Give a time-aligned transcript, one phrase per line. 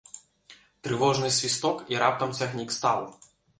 [0.87, 3.09] Трывожны свісток, і раптам цягнік стаў.